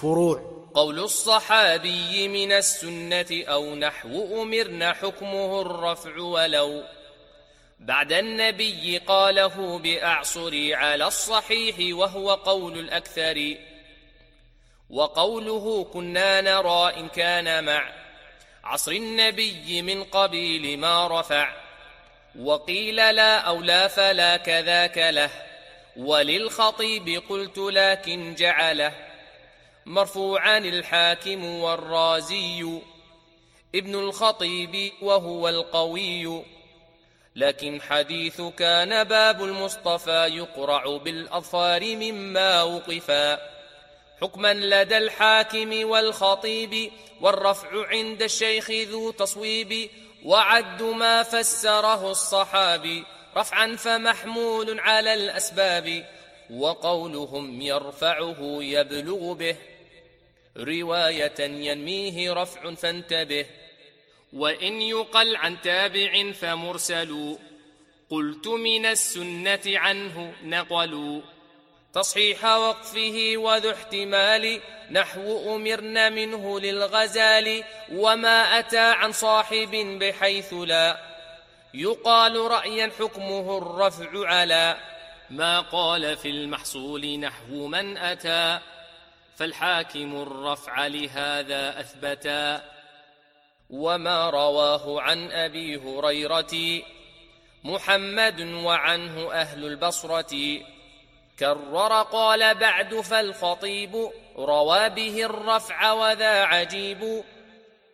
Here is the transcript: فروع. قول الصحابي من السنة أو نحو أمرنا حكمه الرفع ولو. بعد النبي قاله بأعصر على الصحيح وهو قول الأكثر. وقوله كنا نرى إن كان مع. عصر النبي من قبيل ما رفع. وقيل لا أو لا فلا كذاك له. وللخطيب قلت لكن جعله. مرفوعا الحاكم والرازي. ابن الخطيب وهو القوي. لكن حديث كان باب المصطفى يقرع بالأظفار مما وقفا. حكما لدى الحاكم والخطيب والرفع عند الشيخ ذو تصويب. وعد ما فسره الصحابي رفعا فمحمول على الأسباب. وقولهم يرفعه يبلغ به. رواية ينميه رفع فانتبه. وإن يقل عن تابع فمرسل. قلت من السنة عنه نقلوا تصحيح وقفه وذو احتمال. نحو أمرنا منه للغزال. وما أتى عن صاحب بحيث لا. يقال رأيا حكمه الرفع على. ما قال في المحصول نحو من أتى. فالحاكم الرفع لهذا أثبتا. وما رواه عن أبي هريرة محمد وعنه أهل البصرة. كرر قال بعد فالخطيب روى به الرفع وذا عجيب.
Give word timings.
فروع. 0.00 0.70
قول 0.74 0.98
الصحابي 0.98 2.28
من 2.28 2.52
السنة 2.52 3.26
أو 3.30 3.74
نحو 3.74 4.42
أمرنا 4.42 4.92
حكمه 4.92 5.60
الرفع 5.60 6.18
ولو. 6.18 6.84
بعد 7.80 8.12
النبي 8.12 8.98
قاله 8.98 9.78
بأعصر 9.78 10.74
على 10.74 11.06
الصحيح 11.06 11.96
وهو 11.96 12.34
قول 12.34 12.78
الأكثر. 12.78 13.54
وقوله 14.90 15.84
كنا 15.84 16.40
نرى 16.40 16.92
إن 16.96 17.08
كان 17.08 17.64
مع. 17.64 17.92
عصر 18.64 18.92
النبي 18.92 19.82
من 19.82 20.04
قبيل 20.04 20.78
ما 20.78 21.20
رفع. 21.20 21.52
وقيل 22.38 22.96
لا 22.96 23.38
أو 23.38 23.60
لا 23.60 23.88
فلا 23.88 24.36
كذاك 24.36 24.98
له. 24.98 25.30
وللخطيب 25.96 27.22
قلت 27.28 27.58
لكن 27.58 28.34
جعله. 28.34 29.05
مرفوعا 29.86 30.58
الحاكم 30.58 31.44
والرازي. 31.44 32.80
ابن 33.74 33.94
الخطيب 33.94 34.92
وهو 35.02 35.48
القوي. 35.48 36.44
لكن 37.36 37.80
حديث 37.80 38.40
كان 38.40 39.04
باب 39.04 39.44
المصطفى 39.44 40.26
يقرع 40.26 40.96
بالأظفار 40.96 41.96
مما 41.96 42.62
وقفا. 42.62 43.38
حكما 44.22 44.54
لدى 44.54 44.98
الحاكم 44.98 45.88
والخطيب 45.88 46.92
والرفع 47.20 47.86
عند 47.86 48.22
الشيخ 48.22 48.70
ذو 48.70 49.10
تصويب. 49.10 49.90
وعد 50.24 50.82
ما 50.82 51.22
فسره 51.22 52.10
الصحابي 52.10 53.04
رفعا 53.36 53.76
فمحمول 53.76 54.80
على 54.80 55.14
الأسباب. 55.14 56.06
وقولهم 56.50 57.60
يرفعه 57.60 58.38
يبلغ 58.60 59.32
به. 59.32 59.56
رواية 60.56 61.40
ينميه 61.40 62.32
رفع 62.32 62.74
فانتبه. 62.74 63.46
وإن 64.32 64.82
يقل 64.82 65.36
عن 65.36 65.60
تابع 65.60 66.32
فمرسل. 66.32 67.38
قلت 68.10 68.48
من 68.48 68.86
السنة 68.86 69.60
عنه 69.66 70.34
نقلوا 70.42 71.20
تصحيح 71.94 72.44
وقفه 72.44 73.32
وذو 73.36 73.70
احتمال. 73.70 74.60
نحو 74.90 75.56
أمرنا 75.56 76.08
منه 76.08 76.60
للغزال. 76.60 77.64
وما 77.92 78.58
أتى 78.58 78.78
عن 78.78 79.12
صاحب 79.12 79.98
بحيث 80.00 80.52
لا. 80.52 81.00
يقال 81.74 82.36
رأيا 82.36 82.90
حكمه 82.98 83.58
الرفع 83.58 84.28
على. 84.28 84.76
ما 85.30 85.60
قال 85.60 86.16
في 86.16 86.28
المحصول 86.28 87.18
نحو 87.18 87.66
من 87.66 87.96
أتى. 87.96 88.58
فالحاكم 89.36 90.22
الرفع 90.22 90.86
لهذا 90.86 91.80
أثبتا. 91.80 92.62
وما 93.70 94.30
رواه 94.30 95.00
عن 95.00 95.30
أبي 95.30 95.76
هريرة 95.76 96.82
محمد 97.64 98.40
وعنه 98.40 99.32
أهل 99.32 99.64
البصرة. 99.64 100.60
كرر 101.38 102.02
قال 102.02 102.54
بعد 102.54 102.94
فالخطيب 102.94 104.10
روى 104.36 104.88
به 104.88 105.24
الرفع 105.24 105.92
وذا 105.92 106.44
عجيب. 106.44 107.24